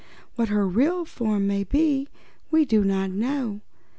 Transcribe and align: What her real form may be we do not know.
What 0.33 0.49
her 0.49 0.67
real 0.67 1.05
form 1.05 1.45
may 1.45 1.63
be 1.63 2.07
we 2.49 2.65
do 2.65 2.83
not 2.83 3.11
know. 3.11 3.61